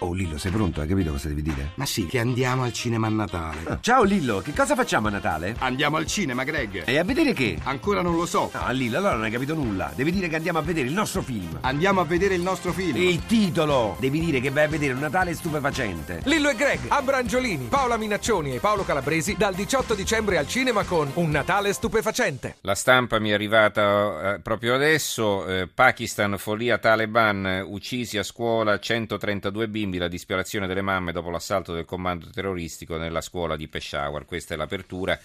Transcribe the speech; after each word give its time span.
Oh 0.00 0.12
Lillo, 0.12 0.38
sei 0.38 0.52
pronto? 0.52 0.80
Hai 0.80 0.86
capito 0.86 1.10
cosa 1.10 1.26
devi 1.26 1.42
dire? 1.42 1.72
Ma 1.74 1.84
sì, 1.84 2.06
che 2.06 2.20
andiamo 2.20 2.62
al 2.62 2.72
cinema 2.72 3.08
a 3.08 3.10
Natale. 3.10 3.58
Ah, 3.64 3.78
ciao 3.82 4.04
Lillo, 4.04 4.38
che 4.38 4.52
cosa 4.52 4.76
facciamo 4.76 5.08
a 5.08 5.10
Natale? 5.10 5.56
Andiamo 5.58 5.96
al 5.96 6.06
cinema, 6.06 6.44
Greg. 6.44 6.84
E 6.86 6.98
a 6.98 7.02
vedere 7.02 7.32
che? 7.32 7.58
Ancora 7.64 8.00
non 8.00 8.14
lo 8.14 8.24
so. 8.24 8.48
No, 8.54 8.70
Lillo, 8.70 8.98
allora 8.98 9.14
non 9.14 9.24
hai 9.24 9.32
capito 9.32 9.54
nulla. 9.54 9.90
Devi 9.96 10.12
dire 10.12 10.28
che 10.28 10.36
andiamo 10.36 10.60
a 10.60 10.62
vedere 10.62 10.86
il 10.86 10.92
nostro 10.92 11.20
film. 11.20 11.58
Andiamo 11.62 12.00
a 12.00 12.04
vedere 12.04 12.34
il 12.34 12.42
nostro 12.42 12.72
film. 12.72 12.96
Il 12.96 13.26
titolo! 13.26 13.96
Devi 13.98 14.20
dire 14.20 14.38
che 14.40 14.50
vai 14.50 14.64
a 14.64 14.68
vedere 14.68 14.92
un 14.92 15.00
Natale 15.00 15.34
stupefacente. 15.34 16.20
Lillo 16.26 16.48
e 16.50 16.54
Greg, 16.54 16.78
Abrangiolini, 16.86 17.66
Paola 17.68 17.96
Minaccioni 17.96 18.54
e 18.54 18.60
Paolo 18.60 18.84
Calabresi 18.84 19.34
dal 19.36 19.54
18 19.54 19.94
dicembre 19.94 20.38
al 20.38 20.46
cinema 20.46 20.84
con 20.84 21.10
Un 21.14 21.30
Natale 21.30 21.72
stupefacente. 21.72 22.58
La 22.60 22.76
stampa 22.76 23.18
mi 23.18 23.30
è 23.30 23.32
arrivata 23.32 24.34
eh, 24.34 24.40
proprio 24.40 24.76
adesso. 24.76 25.44
Eh, 25.44 25.66
Pakistan, 25.66 26.38
follia 26.38 26.78
Taliban, 26.78 27.64
uccisi 27.66 28.16
a 28.16 28.22
scuola 28.22 28.78
132 28.78 29.68
bimbi, 29.68 29.86
la 29.96 30.08
disperazione 30.08 30.66
delle 30.66 30.82
mamme 30.82 31.12
dopo 31.12 31.30
l'assalto 31.30 31.72
del 31.72 31.86
comando 31.86 32.28
terroristico 32.28 32.98
nella 32.98 33.22
scuola 33.22 33.56
di 33.56 33.68
Peshawar. 33.68 34.26
Questa 34.26 34.52
è 34.52 34.56
l'apertura. 34.58 35.18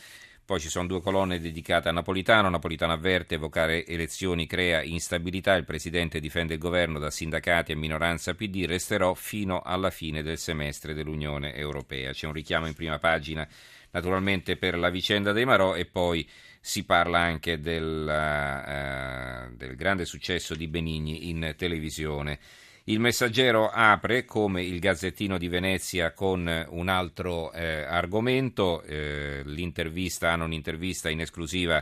Poi 0.45 0.59
ci 0.59 0.69
sono 0.69 0.87
due 0.87 1.01
colonne 1.01 1.39
dedicate 1.39 1.89
a 1.89 1.91
Napolitano. 1.91 2.49
Napolitano 2.49 2.93
avverte 2.93 3.35
evocare 3.35 3.85
elezioni 3.85 4.45
crea 4.45 4.81
instabilità. 4.81 5.55
Il 5.55 5.65
presidente 5.65 6.19
difende 6.21 6.53
il 6.53 6.59
governo 6.59 6.99
da 6.99 7.09
sindacati 7.09 7.73
e 7.73 7.75
minoranza 7.75 8.33
PD. 8.33 8.65
Resterò 8.65 9.13
fino 9.13 9.61
alla 9.61 9.89
fine 9.89 10.21
del 10.21 10.37
semestre 10.37 10.93
dell'Unione 10.93 11.53
Europea. 11.55 12.11
C'è 12.11 12.27
un 12.27 12.33
richiamo 12.33 12.67
in 12.67 12.73
prima 12.73 12.99
pagina 12.99 13.47
naturalmente 13.91 14.57
per 14.57 14.77
la 14.77 14.89
vicenda 14.89 15.31
dei 15.31 15.45
Marò 15.45 15.75
e 15.75 15.85
poi 15.85 16.27
si 16.59 16.83
parla 16.83 17.19
anche 17.19 17.59
del, 17.59 18.05
uh, 18.07 19.55
del 19.55 19.75
grande 19.75 20.05
successo 20.05 20.55
di 20.55 20.67
Benigni 20.67 21.29
in 21.29 21.53
televisione. 21.57 22.39
Il 22.85 22.99
messaggero 22.99 23.69
apre 23.69 24.25
come 24.25 24.61
il 24.61 24.79
Gazzettino 24.79 25.37
di 25.37 25.47
Venezia 25.47 26.11
con 26.11 26.67
un 26.69 26.89
altro 26.89 27.53
eh, 27.53 27.83
argomento, 27.83 28.81
eh, 28.81 29.41
l'intervista, 29.45 30.31
hanno 30.31 30.43
un'intervista 30.43 31.07
in 31.07 31.21
esclusiva 31.21 31.81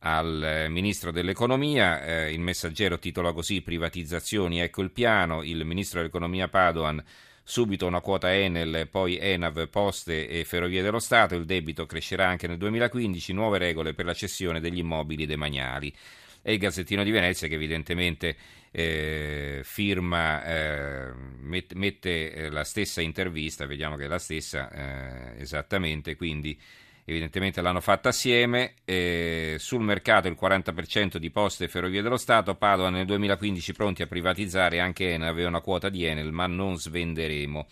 al 0.00 0.40
eh, 0.44 0.68
ministro 0.68 1.10
dell'economia, 1.10 2.04
eh, 2.04 2.32
il 2.32 2.38
messaggero 2.38 3.00
titola 3.00 3.32
così 3.32 3.62
privatizzazioni, 3.62 4.60
ecco 4.60 4.82
il 4.82 4.92
piano, 4.92 5.42
il 5.42 5.64
ministro 5.64 5.98
dell'economia 5.98 6.46
Padoan 6.46 7.02
subito 7.42 7.86
una 7.86 8.00
quota 8.00 8.32
Enel, 8.32 8.86
poi 8.88 9.18
Enav, 9.18 9.66
Poste 9.68 10.28
e 10.28 10.44
Ferrovie 10.44 10.82
dello 10.82 11.00
Stato, 11.00 11.34
il 11.34 11.46
debito 11.46 11.84
crescerà 11.84 12.28
anche 12.28 12.46
nel 12.46 12.58
2015, 12.58 13.32
nuove 13.32 13.58
regole 13.58 13.92
per 13.92 14.04
la 14.04 14.14
cessione 14.14 14.60
degli 14.60 14.78
immobili 14.78 15.26
demaniali 15.26 15.92
e 16.48 16.54
il 16.54 16.58
Gazzettino 16.58 17.04
di 17.04 17.10
Venezia 17.10 17.46
che 17.46 17.56
evidentemente 17.56 18.34
eh, 18.70 19.60
firma, 19.64 20.42
eh, 20.44 21.12
met, 21.40 21.74
mette 21.74 22.32
eh, 22.32 22.48
la 22.48 22.64
stessa 22.64 23.02
intervista, 23.02 23.66
vediamo 23.66 23.96
che 23.96 24.04
è 24.04 24.08
la 24.08 24.18
stessa 24.18 24.70
eh, 24.70 25.42
esattamente, 25.42 26.16
quindi 26.16 26.58
evidentemente 27.04 27.60
l'hanno 27.60 27.82
fatta 27.82 28.08
assieme. 28.08 28.76
Eh, 28.86 29.56
sul 29.58 29.82
mercato 29.82 30.28
il 30.28 30.38
40% 30.40 31.18
di 31.18 31.28
poste 31.28 31.64
e 31.64 31.68
ferrovie 31.68 32.00
dello 32.00 32.16
Stato, 32.16 32.54
Padova 32.54 32.88
nel 32.88 33.04
2015 33.04 33.72
pronti 33.74 34.00
a 34.00 34.06
privatizzare, 34.06 34.80
anche 34.80 35.12
Enel 35.12 35.28
aveva 35.28 35.48
una 35.48 35.60
quota 35.60 35.90
di 35.90 36.06
Enel, 36.06 36.32
ma 36.32 36.46
non 36.46 36.78
svenderemo. 36.78 37.66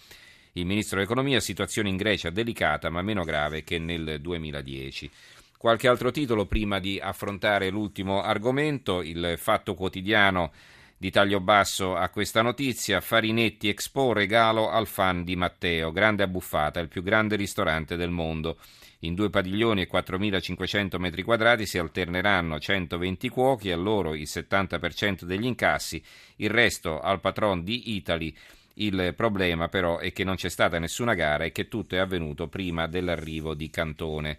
Il 0.52 0.66
ministro 0.66 0.96
dell'economia, 0.96 1.40
situazione 1.40 1.88
in 1.88 1.96
Grecia 1.96 2.28
delicata 2.28 2.90
ma 2.90 3.00
meno 3.00 3.24
grave 3.24 3.64
che 3.64 3.78
nel 3.78 4.18
2010. 4.20 5.10
Qualche 5.58 5.88
altro 5.88 6.10
titolo 6.10 6.44
prima 6.44 6.78
di 6.78 7.00
affrontare 7.00 7.70
l'ultimo 7.70 8.20
argomento, 8.20 9.00
il 9.00 9.36
fatto 9.38 9.74
quotidiano 9.74 10.52
di 10.98 11.10
taglio 11.10 11.40
basso 11.40 11.96
a 11.96 12.10
questa 12.10 12.42
notizia, 12.42 13.00
Farinetti 13.00 13.68
Expo 13.68 14.12
regalo 14.12 14.68
al 14.68 14.86
fan 14.86 15.24
di 15.24 15.34
Matteo, 15.34 15.92
grande 15.92 16.22
abbuffata, 16.22 16.78
il 16.80 16.88
più 16.88 17.02
grande 17.02 17.36
ristorante 17.36 17.96
del 17.96 18.10
mondo. 18.10 18.58
In 19.00 19.14
due 19.14 19.30
padiglioni 19.30 19.80
e 19.80 19.88
4.500 19.90 20.98
metri 20.98 21.22
quadrati 21.22 21.64
si 21.64 21.78
alterneranno 21.78 22.58
120 22.58 23.28
cuochi, 23.30 23.70
a 23.70 23.76
loro 23.76 24.14
il 24.14 24.26
70% 24.26 25.24
degli 25.24 25.46
incassi, 25.46 26.02
il 26.36 26.50
resto 26.50 27.00
al 27.00 27.20
patron 27.20 27.64
di 27.64 27.94
Italy. 27.94 28.34
Il 28.74 29.14
problema 29.16 29.68
però 29.68 29.98
è 29.98 30.12
che 30.12 30.22
non 30.22 30.36
c'è 30.36 30.50
stata 30.50 30.78
nessuna 30.78 31.14
gara 31.14 31.44
e 31.44 31.52
che 31.52 31.66
tutto 31.66 31.94
è 31.94 31.98
avvenuto 31.98 32.46
prima 32.46 32.86
dell'arrivo 32.86 33.54
di 33.54 33.70
Cantone 33.70 34.38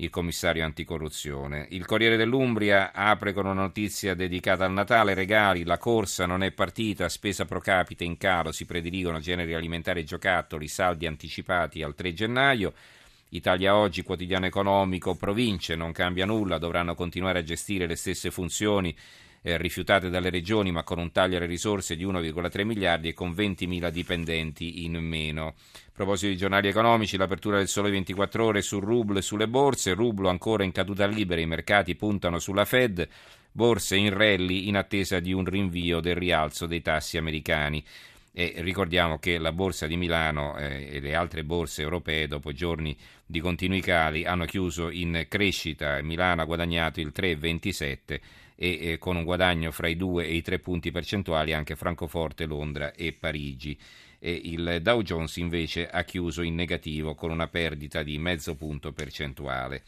il 0.00 0.10
commissario 0.10 0.64
anticorruzione. 0.64 1.66
Il 1.70 1.84
Corriere 1.84 2.16
dell'Umbria 2.16 2.92
apre 2.92 3.32
con 3.32 3.46
una 3.46 3.62
notizia 3.62 4.14
dedicata 4.14 4.64
al 4.64 4.72
Natale, 4.72 5.14
regali, 5.14 5.64
la 5.64 5.78
corsa 5.78 6.24
non 6.24 6.44
è 6.44 6.52
partita, 6.52 7.08
spesa 7.08 7.46
pro 7.46 7.60
capite 7.60 8.04
in 8.04 8.16
calo, 8.16 8.52
si 8.52 8.64
prediligono 8.64 9.18
generi 9.18 9.54
alimentari 9.54 10.00
e 10.00 10.04
giocattoli, 10.04 10.68
saldi 10.68 11.06
anticipati 11.06 11.82
al 11.82 11.96
3 11.96 12.12
gennaio. 12.14 12.74
Italia 13.30 13.74
Oggi, 13.76 14.02
quotidiano 14.02 14.46
economico, 14.46 15.16
province, 15.16 15.74
non 15.74 15.90
cambia 15.90 16.26
nulla, 16.26 16.58
dovranno 16.58 16.94
continuare 16.94 17.40
a 17.40 17.44
gestire 17.44 17.86
le 17.86 17.96
stesse 17.96 18.30
funzioni 18.30 18.96
eh, 19.42 19.56
rifiutate 19.56 20.08
dalle 20.08 20.30
regioni 20.30 20.72
ma 20.72 20.82
con 20.82 20.98
un 20.98 21.12
taglio 21.12 21.36
alle 21.36 21.46
risorse 21.46 21.96
di 21.96 22.04
1,3 22.04 22.64
miliardi 22.64 23.08
e 23.08 23.14
con 23.14 23.30
20.000 23.30 23.88
dipendenti 23.90 24.84
in 24.84 24.96
meno. 24.96 25.46
A 25.46 25.90
proposito 25.92 26.30
di 26.30 26.36
giornali 26.36 26.68
economici, 26.68 27.16
l'apertura 27.16 27.58
del 27.58 27.68
sole 27.68 27.90
24 27.90 28.44
ore 28.44 28.62
sul 28.62 28.82
rublo 28.82 29.18
e 29.18 29.22
sulle 29.22 29.48
borse, 29.48 29.94
rublo 29.94 30.28
ancora 30.28 30.64
in 30.64 30.72
caduta 30.72 31.06
libera, 31.06 31.40
i 31.40 31.46
mercati 31.46 31.96
puntano 31.96 32.38
sulla 32.38 32.64
Fed, 32.64 33.08
borse 33.50 33.96
in 33.96 34.14
rally 34.14 34.68
in 34.68 34.76
attesa 34.76 35.18
di 35.18 35.32
un 35.32 35.44
rinvio 35.44 36.00
del 36.00 36.14
rialzo 36.14 36.66
dei 36.66 36.82
tassi 36.82 37.16
americani. 37.16 37.82
E 38.30 38.54
ricordiamo 38.58 39.18
che 39.18 39.36
la 39.38 39.50
borsa 39.50 39.88
di 39.88 39.96
Milano 39.96 40.56
eh, 40.56 40.88
e 40.92 41.00
le 41.00 41.16
altre 41.16 41.42
borse 41.42 41.82
europee, 41.82 42.28
dopo 42.28 42.52
giorni 42.52 42.96
di 43.26 43.40
continui 43.40 43.80
cali, 43.80 44.24
hanno 44.24 44.44
chiuso 44.44 44.90
in 44.90 45.26
crescita. 45.28 46.00
Milano 46.02 46.42
ha 46.42 46.44
guadagnato 46.44 47.00
il 47.00 47.12
3,27 47.12 48.20
e 48.60 48.78
eh, 48.80 48.98
con 48.98 49.14
un 49.14 49.22
guadagno 49.22 49.70
fra 49.70 49.86
i 49.86 49.96
2 49.96 50.26
e 50.26 50.34
i 50.34 50.42
3 50.42 50.58
punti 50.58 50.90
percentuali 50.90 51.52
anche 51.52 51.76
Francoforte, 51.76 52.44
Londra 52.44 52.92
e 52.92 53.12
Parigi. 53.12 53.78
E 54.18 54.32
il 54.32 54.80
Dow 54.82 55.02
Jones 55.02 55.36
invece 55.36 55.88
ha 55.88 56.02
chiuso 56.02 56.42
in 56.42 56.56
negativo 56.56 57.14
con 57.14 57.30
una 57.30 57.46
perdita 57.46 58.02
di 58.02 58.18
mezzo 58.18 58.56
punto 58.56 58.92
percentuale. 58.92 59.84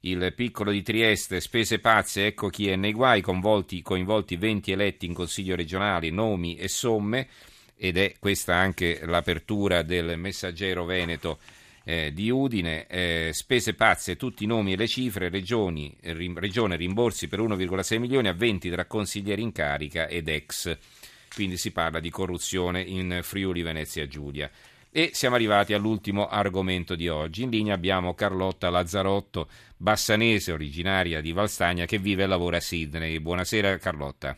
Il 0.00 0.32
piccolo 0.34 0.70
di 0.70 0.80
Trieste, 0.80 1.38
spese 1.40 1.80
pazze, 1.80 2.26
ecco 2.26 2.48
chi 2.48 2.68
è 2.68 2.76
nei 2.76 2.92
guai, 2.92 3.20
coinvolti, 3.20 3.82
coinvolti 3.82 4.36
20 4.36 4.72
eletti 4.72 5.04
in 5.04 5.12
consiglio 5.12 5.54
regionale, 5.54 6.10
nomi 6.10 6.56
e 6.56 6.68
somme, 6.68 7.28
ed 7.76 7.98
è 7.98 8.14
questa 8.18 8.54
anche 8.54 9.00
l'apertura 9.04 9.82
del 9.82 10.16
messaggero 10.16 10.86
Veneto 10.86 11.38
eh, 11.88 12.12
di 12.12 12.28
Udine, 12.28 12.86
eh, 12.86 13.30
spese 13.32 13.72
pazze, 13.72 14.16
tutti 14.16 14.44
i 14.44 14.46
nomi 14.46 14.74
e 14.74 14.76
le 14.76 14.86
cifre, 14.86 15.30
regioni, 15.30 15.96
rim, 16.02 16.38
regione 16.38 16.76
rimborsi 16.76 17.28
per 17.28 17.40
1,6 17.40 17.98
milioni 17.98 18.28
a 18.28 18.34
20 18.34 18.68
tra 18.68 18.84
consiglieri 18.84 19.40
in 19.40 19.52
carica 19.52 20.06
ed 20.06 20.28
ex. 20.28 20.76
Quindi 21.34 21.56
si 21.56 21.70
parla 21.70 21.98
di 21.98 22.10
corruzione 22.10 22.82
in 22.82 23.20
Friuli 23.22 23.62
Venezia 23.62 24.06
Giulia. 24.06 24.50
E 24.90 25.12
siamo 25.14 25.36
arrivati 25.36 25.72
all'ultimo 25.72 26.28
argomento 26.28 26.94
di 26.94 27.08
oggi. 27.08 27.44
In 27.44 27.50
linea 27.50 27.72
abbiamo 27.72 28.12
Carlotta 28.12 28.68
Lazzarotto, 28.68 29.48
bassanese 29.74 30.52
originaria 30.52 31.22
di 31.22 31.32
Valstagna 31.32 31.86
che 31.86 31.96
vive 31.96 32.24
e 32.24 32.26
lavora 32.26 32.58
a 32.58 32.60
Sydney. 32.60 33.18
Buonasera 33.18 33.78
Carlotta. 33.78 34.36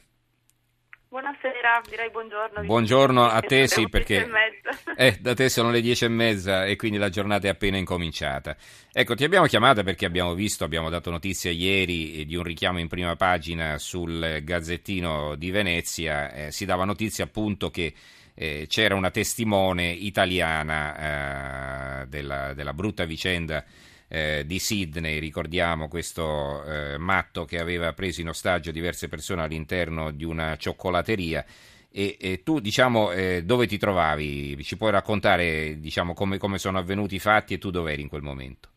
Buonasera, 1.11 1.81
direi 1.89 2.09
buongiorno. 2.09 2.63
Buongiorno 2.63 3.25
a 3.25 3.41
te, 3.41 3.67
sì, 3.67 3.89
perché 3.89 4.29
eh, 4.97 5.17
da 5.19 5.35
te 5.35 5.49
sono 5.49 5.73
le 5.73 5.81
dieci 5.81 6.05
e 6.05 6.09
mezza 6.09 6.67
e 6.67 6.77
quindi 6.77 6.99
la 6.99 7.09
giornata 7.09 7.49
è 7.49 7.51
appena 7.51 7.77
incominciata. 7.77 8.57
Ecco, 8.93 9.17
ti 9.17 9.25
abbiamo 9.25 9.47
chiamata 9.47 9.83
perché 9.83 10.07
abbiamo 10.07 10.35
visto, 10.35 10.63
abbiamo 10.63 10.89
dato 10.89 11.11
notizia 11.11 11.51
ieri 11.51 12.25
di 12.25 12.37
un 12.37 12.45
richiamo 12.45 12.79
in 12.79 12.87
prima 12.87 13.17
pagina 13.17 13.77
sul 13.79 14.39
Gazzettino 14.45 15.35
di 15.35 15.51
Venezia, 15.51 16.31
eh, 16.31 16.53
si 16.53 16.65
dava 16.65 16.85
notizia 16.85 17.25
appunto 17.25 17.71
che 17.71 17.93
eh, 18.33 18.67
c'era 18.69 18.95
una 18.95 19.11
testimone 19.11 19.91
italiana 19.91 22.03
eh, 22.03 22.07
della, 22.07 22.55
della 22.55 22.73
brutta 22.73 23.05
vicenda 23.05 23.65
eh, 24.13 24.43
di 24.45 24.59
Sydney, 24.59 25.21
ricordiamo 25.21 25.87
questo 25.87 26.65
eh, 26.65 26.99
matto 26.99 27.45
che 27.45 27.61
aveva 27.61 27.93
preso 27.93 28.21
in 28.21 28.29
ostaggio 28.29 28.73
diverse 28.73 29.07
persone 29.07 29.43
all'interno 29.43 30.11
di 30.11 30.25
una 30.25 30.57
cioccolateria. 30.57 31.45
E, 31.93 32.17
e 32.21 32.43
tu, 32.43 32.59
diciamo, 32.59 33.13
eh, 33.13 33.43
dove 33.45 33.69
ti 33.69 33.79
trovavi? 33.79 34.61
Ci 34.65 34.77
puoi 34.77 34.91
raccontare, 34.91 35.79
diciamo, 35.79 36.13
come, 36.13 36.39
come 36.39 36.59
sono 36.59 36.79
avvenuti 36.79 37.15
i 37.15 37.21
fatti 37.21 37.55
e 37.55 37.59
tu 37.59 37.71
dove 37.71 37.93
eri 37.93 38.03
in 38.03 38.09
quel 38.09 38.23
momento? 38.23 38.69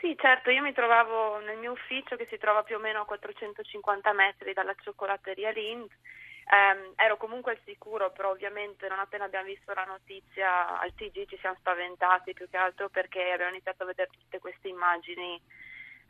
Sì, 0.00 0.14
certo, 0.18 0.50
io 0.50 0.62
mi 0.62 0.74
trovavo 0.74 1.38
nel 1.40 1.56
mio 1.56 1.72
ufficio 1.72 2.16
che 2.16 2.26
si 2.28 2.36
trova 2.36 2.62
più 2.62 2.76
o 2.76 2.78
meno 2.78 3.00
a 3.00 3.04
450 3.06 4.12
metri 4.12 4.52
dalla 4.52 4.74
cioccolateria 4.82 5.50
Lind 5.50 5.88
Um, 6.48 6.92
ero 6.94 7.16
comunque 7.16 7.52
al 7.52 7.60
sicuro, 7.64 8.12
però 8.12 8.30
ovviamente 8.30 8.86
non 8.88 9.00
appena 9.00 9.24
abbiamo 9.24 9.46
visto 9.46 9.74
la 9.74 9.84
notizia 9.84 10.78
al 10.78 10.94
TG 10.94 11.26
ci 11.26 11.36
siamo 11.38 11.56
spaventati 11.58 12.34
più 12.34 12.48
che 12.48 12.56
altro 12.56 12.88
perché 12.88 13.32
abbiamo 13.32 13.50
iniziato 13.50 13.82
a 13.82 13.86
vedere 13.86 14.10
tutte 14.12 14.38
queste 14.38 14.68
immagini 14.68 15.42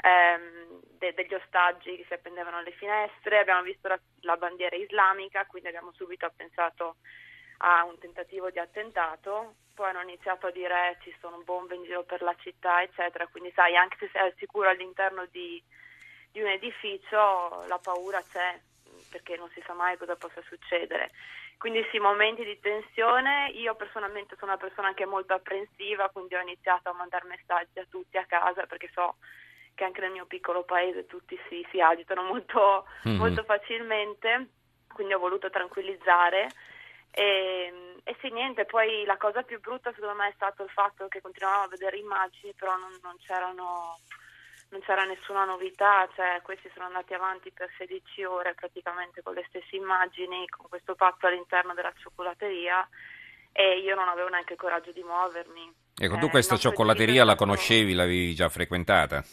um, 0.03 0.81
de- 0.99 1.15
degli 1.15 1.33
ostaggi 1.33 1.97
che 1.97 2.05
si 2.07 2.13
appendevano 2.13 2.59
alle 2.59 2.73
finestre, 2.73 3.39
abbiamo 3.39 3.63
visto 3.63 3.89
la, 3.89 3.99
la 4.21 4.37
bandiera 4.37 4.77
islamica, 4.77 5.47
quindi 5.47 5.69
abbiamo 5.69 5.93
subito 5.93 6.31
pensato 6.37 6.97
a 7.59 7.85
un 7.85 7.99
tentativo 7.99 8.51
di 8.51 8.59
attentato, 8.59 9.55
poi 9.75 9.89
hanno 9.89 10.03
iniziato 10.03 10.49
a 10.49 10.51
dire 10.51 10.99
ci 11.01 11.15
sono 11.19 11.41
bombe 11.45 11.77
in 11.77 11.85
giro 11.85 12.05
per 12.05 12.21
la 12.21 12.35
città, 12.41 12.83
eccetera, 12.83 13.27
quindi 13.29 13.51
sai, 13.55 13.75
anche 13.75 13.97
se 14.01 14.11
sei 14.13 14.23
al 14.23 14.35
sicuro 14.37 14.69
all'interno 14.69 15.25
di, 15.31 15.63
di 16.31 16.43
un 16.43 16.49
edificio, 16.49 17.65
la 17.67 17.79
paura 17.79 18.21
c'è, 18.23 18.61
perché 19.11 19.37
non 19.37 19.51
si 19.55 19.63
sa 19.67 19.75
mai 19.75 19.97
cosa 19.97 20.17
possa 20.17 20.43
succedere. 20.49 21.11
Quindi 21.59 21.87
sì, 21.91 21.99
momenti 21.99 22.45
di 22.45 22.61
tensione, 22.61 23.51
io 23.55 23.75
personalmente 23.75 24.37
sono 24.39 24.53
una 24.53 24.61
persona 24.61 24.89
anche 24.89 25.07
molto 25.07 25.33
apprensiva, 25.33 26.11
quindi 26.11 26.35
ho 26.35 26.41
iniziato 26.41 26.91
a 26.91 26.93
mandare 26.93 27.27
messaggi 27.27 27.79
a 27.79 27.87
tutti 27.89 28.19
a 28.19 28.27
casa 28.27 28.67
perché 28.67 28.91
so 28.93 29.17
che 29.75 29.85
anche 29.85 30.01
nel 30.01 30.11
mio 30.11 30.27
piccolo 30.27 30.65
paese 30.65 31.07
tutti 31.07 31.39
si, 31.49 31.67
si 31.71 31.81
agitano 31.81 32.23
molto, 32.23 32.87
mm-hmm. 33.07 33.19
molto 33.19 33.45
facilmente, 33.45 34.49
quindi 34.93 35.15
ho 35.15 35.19
voluto 35.19 35.49
tranquillizzare. 35.51 36.49
E, 37.11 38.01
e 38.03 38.17
sì, 38.21 38.31
niente, 38.31 38.67
poi 38.67 39.05
la 39.05 39.17
cosa 39.17 39.43
più 39.43 39.59
brutta 39.61 39.93
secondo 39.95 40.15
me 40.17 40.29
è 40.29 40.33
stato 40.35 40.63
il 40.63 40.71
fatto 40.71 41.09
che 41.09 41.21
continuavamo 41.21 41.65
a 41.65 41.69
vedere 41.69 41.97
immagini, 41.97 42.53
però 42.55 42.77
non, 42.77 42.99
non 43.03 43.17
c'erano 43.19 43.99
non 44.69 44.81
c'era 44.81 45.05
nessuna 45.05 45.45
novità, 45.45 46.09
cioè 46.15 46.41
questi 46.43 46.71
sono 46.75 46.87
andati 46.87 47.15
avanti 47.15 47.53
per 47.53 47.71
16 47.77 48.25
ore 48.25 48.55
praticamente 48.55 49.23
con 49.23 49.35
le 49.35 49.45
stesse 49.49 49.77
immagini, 49.77 50.49
con 50.49 50.67
questo 50.69 50.95
patto 50.95 51.27
all'interno 51.27 51.75
della 51.75 51.93
cioccolateria 51.97 52.87
e 53.53 53.79
io 53.79 53.95
non 53.95 54.09
avevo 54.09 54.29
neanche 54.29 54.55
il 54.55 54.59
coraggio 54.59 54.93
di 54.93 55.03
muovermi. 55.03 55.73
Ecco, 55.99 56.19
tu 56.19 56.27
eh, 56.27 56.31
questa 56.31 56.57
cioccolateria 56.57 57.25
la 57.25 57.37
conoscevi, 57.37 57.95
l'avevi 57.95 58.35
già 58.35 58.49
frequentata? 58.49 59.25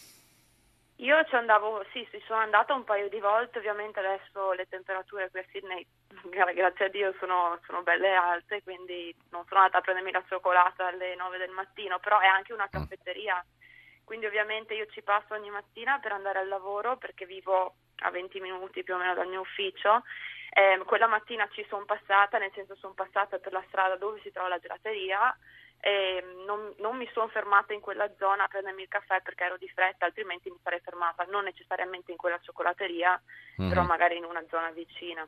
Io 0.98 1.26
ci 1.26 1.36
andavo, 1.36 1.84
sì, 1.92 2.08
ci 2.10 2.24
sono 2.26 2.40
andata 2.40 2.74
un 2.74 2.86
paio 2.86 3.10
di 3.10 3.20
volte, 3.20 3.58
ovviamente 3.58 4.00
adesso 4.00 4.54
le 4.54 4.68
temperature 4.70 5.30
qui 5.30 5.40
a 5.40 5.46
Sydney, 5.52 5.86
grazie 6.56 6.86
a 6.86 6.90
Dio, 6.90 7.14
sono, 7.20 7.60
sono 7.66 7.82
belle 7.82 8.14
alte, 8.14 8.64
quindi 8.64 9.14
non 9.32 9.44
sono 9.50 9.60
andata 9.62 9.80
a 9.80 9.82
prendermi 9.82 10.12
la 10.12 10.24
cioccolata 10.30 10.88
alle 10.88 11.16
9 11.16 11.38
del 11.40 11.50
mattino, 11.50 12.00
però 12.00 12.20
è 12.20 12.28
anche 12.28 12.54
una 12.54 12.70
mm. 12.70 12.72
caffetteria. 12.72 13.36
Mm 13.36 13.62
quindi 14.04 14.26
ovviamente 14.26 14.74
io 14.74 14.86
ci 14.88 15.02
passo 15.02 15.34
ogni 15.34 15.50
mattina 15.50 16.00
per 16.00 16.12
andare 16.12 16.40
al 16.40 16.48
lavoro 16.48 16.98
perché 16.98 17.26
vivo 17.26 17.76
a 18.00 18.10
20 18.10 18.40
minuti 18.40 18.84
più 18.84 18.96
o 18.96 18.98
meno 18.98 19.14
dal 19.14 19.28
mio 19.28 19.42
ufficio. 19.42 20.04
Eh, 20.50 20.80
quella 20.86 21.08
mattina 21.08 21.48
ci 21.52 21.66
sono 21.68 21.86
passata, 21.86 22.38
nel 22.38 22.52
senso 22.54 22.76
sono 22.76 22.94
passata 22.94 23.40
per 23.40 23.54
la 23.54 23.64
strada 23.68 23.96
dove 23.96 24.20
si 24.22 24.32
trova 24.32 24.50
la 24.50 24.60
gelateria 24.60 25.36
e 25.80 26.24
non, 26.46 26.74
non 26.78 26.96
mi 26.96 27.10
sono 27.12 27.28
fermata 27.28 27.74
in 27.74 27.82
quella 27.82 28.10
zona 28.18 28.46
a 28.46 28.48
prendermi 28.48 28.84
il 28.84 28.88
caffè 28.88 29.22
perché 29.22 29.44
ero 29.44 29.58
di 29.58 29.68
fretta, 29.68 30.06
altrimenti 30.06 30.50
mi 30.50 30.60
sarei 30.64 30.80
fermata 30.80 31.26
non 31.26 31.44
necessariamente 31.44 32.12
in 32.12 32.18
quella 32.18 32.40
cioccolateria, 32.40 33.22
mm-hmm. 33.60 33.70
però 33.70 33.84
magari 33.84 34.16
in 34.16 34.24
una 34.24 34.44
zona 34.50 34.70
vicina. 34.70 35.28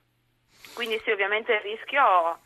Quindi 0.74 0.98
sì, 1.04 1.12
ovviamente 1.12 1.54
il 1.54 1.60
rischio, 1.60 2.40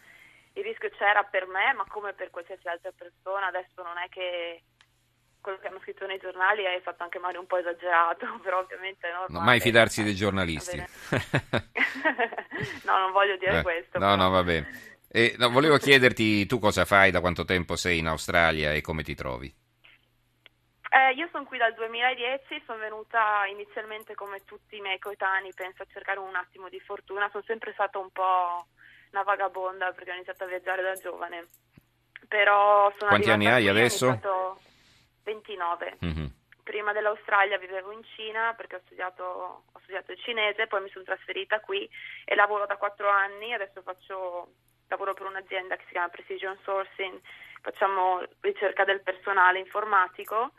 il 0.54 0.64
rischio 0.64 0.90
c'era 0.92 1.24
per 1.24 1.46
me, 1.46 1.74
ma 1.74 1.86
come 1.88 2.14
per 2.14 2.32
qualsiasi 2.32 2.68
altra 2.68 2.92
persona, 2.98 3.46
adesso 3.46 3.84
non 3.84 3.98
è 3.98 4.10
che 4.10 4.64
quello 5.42 5.58
che 5.60 5.68
hanno 5.68 5.80
scritto 5.80 6.06
nei 6.06 6.20
giornali 6.20 6.64
è 6.64 6.82
fatto 6.82 7.04
anche 7.04 7.20
magari 7.20 7.38
un 7.38 7.48
po' 7.48 7.58
esagerato, 7.58 8.26
però 8.44 8.60
ovviamente 8.60 9.08
è 9.08 9.12
normale. 9.12 9.34
Non 9.34 9.44
mai 9.44 9.60
fidarsi 9.60 10.04
dei 10.04 10.16
giornalisti. 10.16 10.78
no, 12.86 12.98
non 12.98 13.12
voglio 13.12 13.38
dire 13.38 13.60
eh, 13.60 13.62
questo. 13.62 14.00
No, 14.00 14.12
però. 14.12 14.16
no, 14.16 14.30
va 14.30 14.44
bene. 14.44 14.88
E, 15.12 15.36
no, 15.38 15.50
volevo 15.50 15.78
chiederti 15.78 16.46
tu 16.46 16.60
cosa 16.60 16.86
fai, 16.86 17.12
da 17.12 17.20
quanto 17.20 17.46
tempo 17.46 17.76
sei 17.76 18.00
in 18.00 18.08
Australia 18.08 18.74
e 18.74 18.82
come 18.82 19.04
ti 19.04 19.16
trovi? 19.16 19.54
Eh, 20.92 21.14
io 21.14 21.28
sono 21.32 21.46
qui 21.46 21.58
dal 21.58 21.74
2010, 21.74 22.64
sono 22.66 22.80
venuta 22.80 23.46
inizialmente 23.46 24.16
come 24.16 24.44
tutti 24.44 24.76
i 24.76 24.82
miei 24.82 24.98
coetanei, 24.98 25.54
penso 25.54 25.84
a 25.84 25.88
cercare 25.92 26.20
un 26.20 26.36
attimo 26.36 26.68
di 26.68 26.80
fortuna, 26.80 27.30
sono 27.32 27.44
sempre 27.46 27.74
stata 27.74 28.00
un 28.00 28.10
po' 28.12 28.66
una 29.12 29.24
vagabonda 29.24 29.92
perché 29.92 30.12
ho 30.12 30.16
iniziato 30.16 30.44
a 30.44 30.48
viaggiare 30.48 30.82
da 30.82 30.94
giovane. 30.94 31.48
Però 32.28 32.92
sono 32.98 33.10
Quanti 33.10 33.32
anni 33.32 33.48
hai 33.48 33.68
adesso? 33.68 34.08
Iniziato 34.08 34.60
29. 35.24 35.98
Mm-hmm. 36.04 36.26
Prima 36.64 36.94
dell'Australia 36.94 37.58
vivevo 37.58 37.92
in 37.92 38.04
Cina 38.04 38.54
perché 38.56 38.76
ho 38.76 38.82
studiato, 38.86 39.24
ho 39.72 39.80
studiato 39.80 40.12
il 40.12 40.20
cinese, 40.20 40.68
poi 40.68 40.82
mi 40.82 40.90
sono 40.90 41.06
trasferita 41.06 41.60
qui 41.60 41.90
e 42.26 42.36
lavoro 42.36 42.66
da 42.66 42.78
quattro 42.78 43.10
anni, 43.10 43.54
adesso 43.54 43.82
faccio, 43.82 44.54
lavoro 44.88 45.14
per 45.14 45.26
un'azienda 45.26 45.76
che 45.78 45.86
si 45.86 45.92
chiama 45.92 46.10
Precision 46.10 46.58
Sourcing, 46.64 47.20
facciamo 47.62 48.22
ricerca 48.42 48.84
del 48.84 49.02
personale 49.02 49.60
informatico 49.60 50.52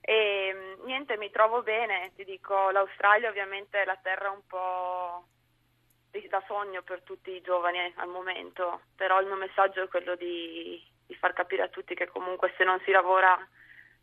e 0.00 0.52
mm, 0.54 0.84
niente, 0.86 1.16
mi 1.18 1.30
trovo 1.30 1.62
bene, 1.62 2.12
ti 2.16 2.24
dico, 2.24 2.70
l'Australia 2.70 3.28
ovviamente 3.28 3.82
è 3.82 3.84
la 3.84 3.98
terra 4.02 4.30
un 4.30 4.46
po' 4.46 5.26
da 6.28 6.42
sogno 6.46 6.82
per 6.82 7.02
tutti 7.02 7.30
i 7.30 7.40
giovani 7.40 7.78
al 7.96 8.08
momento, 8.08 8.82
però 8.96 9.20
il 9.20 9.26
mio 9.26 9.36
messaggio 9.36 9.82
è 9.82 9.88
quello 9.88 10.16
di, 10.16 10.82
di 11.06 11.14
far 11.14 11.32
capire 11.32 11.62
a 11.62 11.68
tutti 11.68 11.94
che 11.94 12.08
comunque 12.08 12.52
se 12.56 12.64
non 12.64 12.80
si 12.84 12.90
lavora 12.90 13.38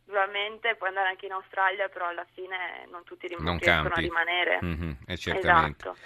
Sicuramente 0.08 0.74
puoi 0.76 0.88
andare 0.88 1.10
anche 1.10 1.26
in 1.26 1.32
Australia, 1.32 1.90
però 1.90 2.06
alla 2.06 2.26
fine 2.32 2.86
non 2.90 3.04
tutti 3.04 3.26
rim- 3.26 3.42
non 3.42 3.58
riescono 3.58 3.90
campi. 3.90 3.98
a 3.98 4.02
rimanere. 4.02 4.58
Mm-hmm, 4.64 4.92
esatto. 5.06 5.96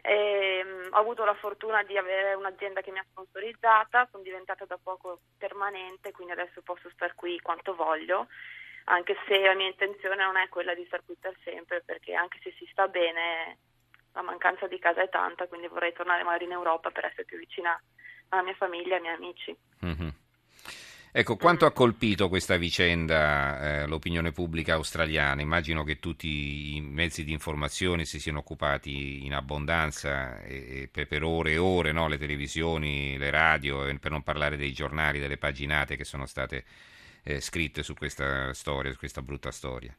E, 0.00 0.62
um, 0.64 0.92
ho 0.92 0.98
avuto 0.98 1.24
la 1.24 1.34
fortuna 1.34 1.82
di 1.82 1.98
avere 1.98 2.34
un'azienda 2.34 2.82
che 2.82 2.92
mi 2.92 3.00
ha 3.00 3.06
sponsorizzata, 3.10 4.06
sono 4.12 4.22
diventata 4.22 4.64
da 4.64 4.78
poco 4.80 5.22
permanente, 5.36 6.12
quindi 6.12 6.34
adesso 6.34 6.62
posso 6.62 6.88
stare 6.90 7.14
qui 7.16 7.40
quanto 7.40 7.74
voglio, 7.74 8.28
anche 8.84 9.16
se 9.26 9.40
la 9.40 9.54
mia 9.54 9.66
intenzione 9.66 10.22
non 10.22 10.36
è 10.36 10.48
quella 10.48 10.76
di 10.76 10.84
stare 10.86 11.02
qui 11.04 11.16
per 11.18 11.34
sempre, 11.42 11.82
perché 11.84 12.14
anche 12.14 12.38
se 12.44 12.54
si 12.56 12.68
sta 12.70 12.86
bene 12.86 13.58
la 14.12 14.22
mancanza 14.22 14.68
di 14.68 14.78
casa 14.78 15.02
è 15.02 15.08
tanta, 15.08 15.48
quindi 15.48 15.66
vorrei 15.66 15.92
tornare 15.92 16.22
magari 16.22 16.44
in 16.44 16.52
Europa 16.52 16.92
per 16.92 17.06
essere 17.06 17.24
più 17.24 17.38
vicina 17.38 17.76
alla 18.28 18.42
mia 18.42 18.54
famiglia 18.54 18.92
e 18.92 18.96
ai 18.98 19.00
miei 19.00 19.14
amici. 19.16 19.56
Mm-hmm. 19.84 20.08
Ecco, 21.14 21.36
quanto 21.36 21.66
ha 21.66 21.72
colpito 21.72 22.30
questa 22.30 22.56
vicenda 22.56 23.82
eh, 23.82 23.86
l'opinione 23.86 24.32
pubblica 24.32 24.72
australiana? 24.72 25.42
Immagino 25.42 25.84
che 25.84 25.98
tutti 25.98 26.74
i 26.76 26.80
mezzi 26.80 27.22
di 27.22 27.32
informazione 27.32 28.06
si 28.06 28.18
siano 28.18 28.38
occupati 28.38 29.26
in 29.26 29.34
abbondanza 29.34 30.40
e, 30.40 30.88
e 30.90 31.06
per, 31.06 31.22
ore 31.22 31.50
e 31.50 31.58
ore, 31.58 31.92
no? 31.92 32.08
le 32.08 32.16
televisioni, 32.16 33.18
le 33.18 33.28
radio, 33.28 33.94
per 34.00 34.10
non 34.10 34.22
parlare 34.22 34.56
dei 34.56 34.72
giornali, 34.72 35.18
delle 35.18 35.36
paginate 35.36 35.96
che 35.96 36.04
sono 36.04 36.24
state 36.24 36.64
eh, 37.24 37.42
scritte 37.42 37.82
su 37.82 37.92
questa 37.92 38.54
storia, 38.54 38.90
su 38.90 38.96
questa 38.96 39.20
brutta 39.20 39.50
storia. 39.50 39.94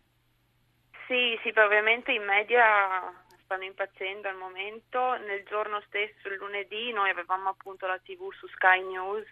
Sì, 1.05 1.37
sì, 1.43 1.53
ovviamente 1.59 2.11
i 2.11 2.17
media 2.17 3.13
stanno 3.43 3.65
impazzendo 3.65 4.29
al 4.29 4.37
momento. 4.37 5.15
Nel 5.17 5.43
giorno 5.47 5.79
stesso, 5.85 6.27
il 6.27 6.39
lunedì, 6.39 6.91
noi 6.91 7.11
avevamo 7.11 7.49
appunto 7.49 7.85
la 7.85 7.99
TV 7.99 8.33
su 8.33 8.47
Sky 8.47 8.81
News 8.81 9.27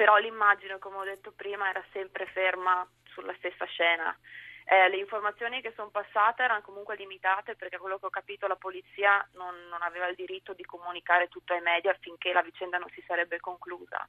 però 0.00 0.16
l'immagine, 0.16 0.78
come 0.78 0.96
ho 0.96 1.04
detto 1.04 1.30
prima, 1.30 1.68
era 1.68 1.84
sempre 1.92 2.24
ferma 2.24 2.88
sulla 3.04 3.34
stessa 3.34 3.66
scena. 3.66 4.16
Eh, 4.64 4.88
le 4.88 4.96
informazioni 4.96 5.60
che 5.60 5.74
sono 5.76 5.90
passate 5.90 6.42
erano 6.42 6.62
comunque 6.62 6.96
limitate 6.96 7.54
perché 7.54 7.76
quello 7.76 7.98
che 7.98 8.06
ho 8.06 8.10
capito 8.10 8.46
la 8.46 8.56
polizia 8.56 9.28
non, 9.34 9.54
non 9.68 9.82
aveva 9.82 10.06
il 10.06 10.14
diritto 10.14 10.54
di 10.54 10.64
comunicare 10.64 11.28
tutto 11.28 11.52
ai 11.52 11.60
media 11.60 11.94
finché 12.00 12.32
la 12.32 12.40
vicenda 12.40 12.78
non 12.78 12.88
si 12.94 13.04
sarebbe 13.06 13.40
conclusa. 13.40 14.08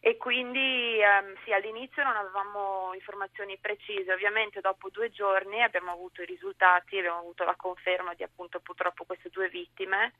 E 0.00 0.16
quindi 0.16 0.98
ehm, 0.98 1.36
sì, 1.44 1.52
all'inizio 1.52 2.02
non 2.02 2.16
avevamo 2.16 2.94
informazioni 2.94 3.58
precise, 3.58 4.10
ovviamente 4.10 4.62
dopo 4.62 4.88
due 4.88 5.10
giorni 5.10 5.62
abbiamo 5.62 5.92
avuto 5.92 6.22
i 6.22 6.26
risultati, 6.26 6.96
abbiamo 6.96 7.18
avuto 7.18 7.44
la 7.44 7.56
conferma 7.56 8.14
di 8.14 8.22
appunto 8.22 8.58
purtroppo 8.60 9.04
queste 9.04 9.28
due 9.28 9.50
vittime, 9.50 10.14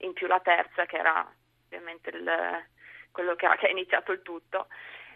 in 0.00 0.12
più 0.12 0.26
la 0.26 0.40
terza 0.40 0.84
che 0.84 0.98
era 0.98 1.26
ovviamente 1.64 2.10
il, 2.10 2.66
quello 3.16 3.34
che 3.34 3.46
ha, 3.46 3.56
che 3.56 3.68
ha 3.68 3.70
iniziato 3.70 4.12
il 4.12 4.20
tutto. 4.20 4.66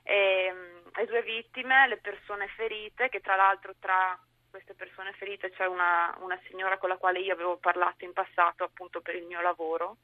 E, 0.03 0.55
le 0.97 1.07
due 1.07 1.23
vittime, 1.23 1.87
le 1.87 1.99
persone 1.99 2.49
ferite, 2.57 3.11
che 3.11 3.21
tra 3.21 3.37
l'altro 3.37 3.75
tra 3.79 4.19
queste 4.49 4.73
persone 4.75 5.13
ferite 5.13 5.51
c'è 5.51 5.67
una, 5.67 6.17
una, 6.21 6.41
signora 6.49 6.79
con 6.79 6.89
la 6.89 6.97
quale 6.97 7.21
io 7.21 7.35
avevo 7.35 7.59
parlato 7.59 8.05
in 8.05 8.13
passato 8.13 8.65
appunto 8.65 9.01
per 9.01 9.15
il 9.15 9.25
mio 9.25 9.41
lavoro 9.41 9.99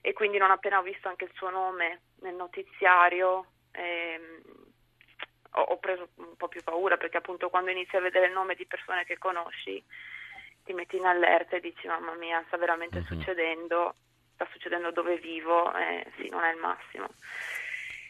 e 0.00 0.12
quindi 0.14 0.38
non 0.38 0.50
appena 0.50 0.78
ho 0.78 0.82
visto 0.82 1.06
anche 1.06 1.24
il 1.24 1.30
suo 1.34 1.50
nome 1.50 2.00
nel 2.22 2.34
notiziario 2.34 3.46
ehm, 3.70 4.42
ho, 5.52 5.60
ho, 5.60 5.78
preso 5.78 6.08
un 6.16 6.36
po' 6.36 6.48
più 6.48 6.60
paura 6.64 6.96
perché 6.96 7.18
appunto 7.18 7.50
quando 7.50 7.70
inizi 7.70 7.94
a 7.94 8.00
vedere 8.00 8.26
il 8.26 8.32
nome 8.32 8.56
di 8.56 8.66
persone 8.66 9.04
che 9.04 9.16
conosci 9.16 9.80
ti 10.64 10.72
metti 10.72 10.96
in 10.96 11.06
allerta 11.06 11.54
e 11.54 11.60
dici 11.60 11.86
mamma 11.86 12.14
mia 12.14 12.42
sta 12.48 12.56
veramente 12.56 12.98
mm-hmm. 12.98 13.06
succedendo 13.06 13.94
sta 14.38 14.46
succedendo 14.52 14.92
dove 14.92 15.18
vivo, 15.18 15.74
eh, 15.74 16.06
sì, 16.16 16.28
non 16.28 16.44
è 16.44 16.52
il 16.52 16.60
massimo. 16.60 17.08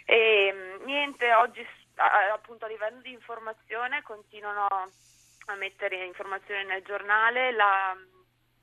E 0.04 0.78
niente, 0.84 1.32
oggi 1.32 1.66
appunto 1.96 2.66
a 2.66 2.68
livello 2.68 3.00
di 3.00 3.12
informazione 3.12 4.02
continuano 4.02 4.66
a 5.46 5.54
mettere 5.56 6.04
informazioni 6.04 6.64
nel 6.64 6.84
giornale, 6.84 7.52
la, 7.52 7.96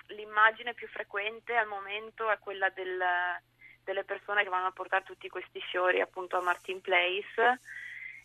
l'immagine 0.09 0.75
più 0.75 0.87
frequente 0.87 1.55
al 1.55 1.67
momento 1.67 2.29
è 2.29 2.37
quella 2.37 2.69
del, 2.69 3.03
delle 3.83 4.03
persone 4.03 4.43
che 4.43 4.49
vanno 4.49 4.67
a 4.67 4.71
portare 4.71 5.03
tutti 5.03 5.27
questi 5.27 5.59
fiori 5.59 5.99
appunto 6.01 6.37
a 6.37 6.41
Martin 6.41 6.81
Place 6.81 7.59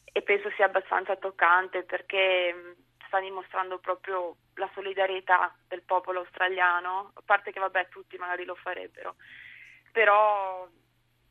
e 0.04 0.22
penso 0.22 0.50
sia 0.50 0.66
abbastanza 0.66 1.16
toccante 1.16 1.82
perché 1.82 2.76
sta 3.10 3.18
dimostrando 3.18 3.78
proprio 3.78 4.36
la 4.54 4.70
solidarietà 4.72 5.52
del 5.66 5.82
popolo 5.82 6.20
australiano, 6.20 7.10
a 7.12 7.22
parte 7.24 7.50
che 7.50 7.58
vabbè 7.58 7.88
tutti 7.88 8.16
magari 8.16 8.44
lo 8.44 8.54
farebbero, 8.54 9.16
però 9.90 10.68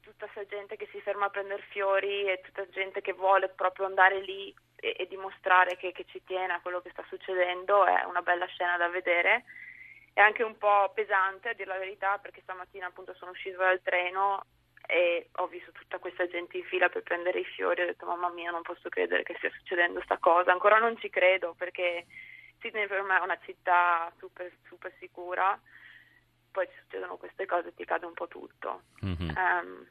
tutta 0.01 0.27
questa 0.27 0.45
gente 0.45 0.75
che 0.75 0.89
si 0.91 0.99
ferma 0.99 1.25
a 1.25 1.29
prendere 1.29 1.63
fiori 1.69 2.25
e 2.25 2.41
tutta 2.43 2.67
gente 2.69 2.99
che 2.99 3.13
vuole 3.13 3.47
proprio 3.47 3.85
andare 3.85 4.19
lì 4.19 4.53
e, 4.75 4.95
e 4.97 5.07
dimostrare 5.07 5.77
che, 5.77 5.93
che 5.93 6.05
ci 6.05 6.21
tiene 6.25 6.53
a 6.53 6.59
quello 6.59 6.81
che 6.81 6.89
sta 6.91 7.03
succedendo 7.07 7.85
è 7.85 8.03
una 8.03 8.21
bella 8.21 8.45
scena 8.47 8.75
da 8.75 8.89
vedere. 8.89 9.45
È 10.11 10.19
anche 10.19 10.43
un 10.43 10.57
po' 10.57 10.91
pesante 10.93 11.49
a 11.49 11.53
dire 11.53 11.69
la 11.69 11.77
verità 11.77 12.17
perché 12.17 12.41
stamattina 12.41 12.87
appunto 12.87 13.13
sono 13.13 13.31
uscito 13.31 13.59
dal 13.59 13.81
treno 13.81 14.43
e 14.91 15.29
ho 15.33 15.45
visto 15.47 15.71
tutta 15.71 15.99
questa 15.99 16.25
gente 16.27 16.57
in 16.57 16.63
fila 16.63 16.89
per 16.89 17.03
prendere 17.03 17.41
i 17.41 17.45
fiori 17.45 17.83
ho 17.83 17.85
detto 17.85 18.07
mamma 18.07 18.29
mia 18.29 18.49
non 18.49 18.63
posso 18.63 18.89
credere 18.89 19.21
che 19.21 19.35
stia 19.37 19.51
succedendo 19.51 20.01
sta 20.01 20.17
cosa, 20.17 20.51
ancora 20.51 20.79
non 20.79 20.97
ci 20.97 21.11
credo 21.11 21.53
perché 21.53 22.07
Sydney 22.59 22.87
per 22.87 23.03
me 23.03 23.17
è 23.19 23.21
una 23.21 23.37
città 23.45 24.11
super, 24.17 24.51
super 24.67 24.91
sicura, 24.99 25.59
poi 26.51 26.65
ci 26.65 26.73
succedono 26.81 27.17
queste 27.17 27.45
cose 27.45 27.67
e 27.67 27.73
ti 27.75 27.85
cade 27.85 28.07
un 28.07 28.13
po' 28.13 28.27
tutto. 28.27 28.81
Mhm. 29.01 29.29
Ehm, 29.37 29.87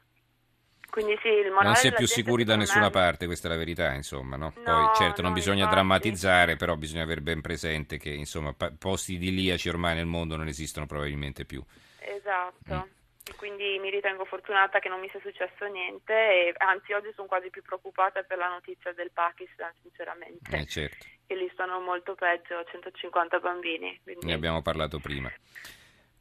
quindi 0.89 1.17
sì, 1.21 1.29
il 1.29 1.51
Non 1.51 1.75
si 1.75 1.87
è 1.87 1.93
più 1.93 2.05
sicuri 2.05 2.43
da 2.43 2.57
nessuna 2.57 2.85
me- 2.85 2.91
parte, 2.91 3.25
questa 3.25 3.47
è 3.47 3.51
la 3.51 3.57
verità, 3.57 3.93
insomma, 3.93 4.35
no? 4.35 4.51
No, 4.55 4.63
Poi 4.63 4.95
certo 4.95 5.21
non 5.21 5.31
no, 5.31 5.37
bisogna 5.37 5.63
infatti. 5.63 5.75
drammatizzare, 5.75 6.55
però 6.57 6.75
bisogna 6.75 7.03
avere 7.03 7.21
ben 7.21 7.41
presente 7.41 7.97
che, 7.97 8.09
insomma, 8.09 8.53
posti 8.77 9.13
idilliaci 9.13 9.69
ormai 9.69 9.95
nel 9.95 10.07
mondo 10.07 10.35
non 10.35 10.47
esistono 10.47 10.87
probabilmente 10.87 11.45
più. 11.45 11.63
Esatto. 11.99 12.73
Mm. 12.73 12.98
E 13.25 13.35
quindi 13.35 13.77
mi 13.79 13.89
ritengo 13.89 14.25
fortunata 14.25 14.79
che 14.79 14.89
non 14.89 14.99
mi 14.99 15.09
sia 15.09 15.19
successo 15.19 15.65
niente 15.65 16.13
e 16.13 16.53
anzi 16.57 16.93
oggi 16.93 17.11
sono 17.13 17.27
quasi 17.27 17.49
più 17.49 17.61
preoccupata 17.61 18.23
per 18.23 18.37
la 18.37 18.49
notizia 18.49 18.93
del 18.93 19.11
Pakistan, 19.11 19.71
sinceramente, 19.81 20.55
Eh, 20.55 20.65
certo, 20.65 21.05
che 21.27 21.35
lì 21.35 21.49
stanno 21.53 21.79
molto 21.79 22.15
peggio, 22.15 22.63
150 22.63 23.39
bambini. 23.39 23.99
Quindi... 24.03 24.25
ne 24.25 24.33
abbiamo 24.33 24.61
parlato 24.61 24.99
prima. 24.99 25.31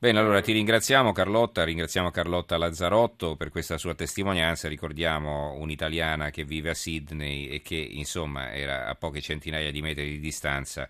Bene, 0.01 0.21
allora 0.21 0.41
ti 0.41 0.53
ringraziamo 0.53 1.11
Carlotta, 1.11 1.65
ringraziamo 1.65 2.13
Carlotta 2.13 2.57
Lazzarotto 2.57 3.35
per 3.35 3.51
questa 3.51 3.79
sua 3.79 3.97
testimonianza, 3.97 4.69
ricordiamo 4.69 5.55
un'italiana 5.55 6.31
che 6.31 6.45
vive 6.45 6.71
a 6.71 6.75
Sydney 6.75 7.49
e 7.49 7.63
che 7.63 7.75
insomma 7.75 8.55
era 8.55 8.87
a 8.87 8.95
poche 8.95 9.21
centinaia 9.21 9.73
di 9.73 9.83
metri 9.83 10.05
di 10.05 10.21
distanza 10.21 10.89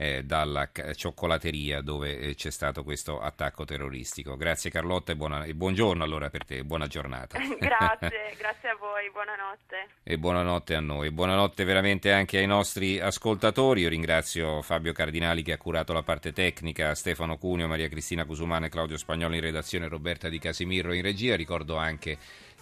eh, 0.00 0.22
dalla 0.22 0.70
cioccolateria 0.94 1.80
dove 1.80 2.20
eh, 2.20 2.34
c'è 2.36 2.52
stato 2.52 2.84
questo 2.84 3.20
attacco 3.20 3.64
terroristico. 3.64 4.36
Grazie 4.36 4.70
Carlotta 4.70 5.10
e, 5.10 5.16
buona- 5.16 5.42
e 5.42 5.54
buongiorno 5.54 6.04
allora 6.04 6.30
per 6.30 6.44
te, 6.44 6.62
buona 6.62 6.86
giornata. 6.86 7.36
grazie, 7.58 8.36
grazie 8.38 8.68
a 8.68 8.76
voi, 8.76 9.10
buonanotte. 9.10 9.88
E 10.04 10.16
buonanotte 10.16 10.76
a 10.76 10.80
noi, 10.80 11.10
buonanotte 11.10 11.64
veramente 11.64 12.12
anche 12.12 12.38
ai 12.38 12.46
nostri 12.46 13.00
ascoltatori. 13.00 13.80
Io 13.80 13.88
ringrazio 13.88 14.62
Fabio 14.62 14.92
Cardinali 14.92 15.42
che 15.42 15.52
ha 15.52 15.58
curato 15.58 15.92
la 15.92 16.02
parte 16.02 16.32
tecnica, 16.32 16.94
Stefano 16.94 17.36
Cuneo, 17.36 17.66
Maria 17.66 17.88
Cristina 17.88 18.24
Cusumane 18.24 18.68
Claudio 18.68 18.96
Spagnolo 18.96 19.34
in 19.34 19.40
redazione, 19.40 19.88
Roberta 19.88 20.28
Di 20.28 20.38
Casimiro 20.38 20.92
in 20.92 21.02
regia. 21.02 21.34
Ricordo 21.34 21.76
anche 21.76 22.16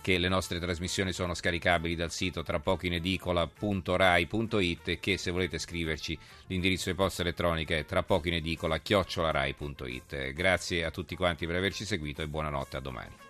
che 0.06 0.18
le 0.18 0.28
nostre 0.28 0.60
trasmissioni 0.60 1.12
sono 1.12 1.34
scaricabili 1.34 1.96
dal 1.96 2.12
sito 2.12 2.44
tra 2.44 2.60
poco 2.60 2.86
in 2.86 2.92
edicola.rai.it 2.92 4.86
e 4.86 5.00
che 5.00 5.16
se 5.16 5.32
volete 5.32 5.58
scriverci 5.58 6.16
l'indirizzo 6.46 6.90
di 6.90 6.94
posta 6.94 7.22
elettronica 7.22 7.74
è 7.74 7.84
tra 7.84 8.04
poco 8.04 8.28
in 8.28 8.34
edicola 8.34 8.78
chiocciolarai.it. 8.78 10.32
Grazie 10.32 10.84
a 10.84 10.92
tutti 10.92 11.16
quanti 11.16 11.44
per 11.44 11.56
averci 11.56 11.84
seguito 11.84 12.22
e 12.22 12.28
buonanotte 12.28 12.76
a 12.76 12.80
domani. 12.80 13.25